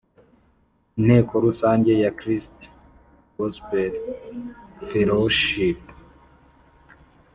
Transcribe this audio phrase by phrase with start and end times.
[0.97, 2.55] Inteko rusange ya christ
[3.35, 3.91] gospel
[4.87, 5.81] fellowhip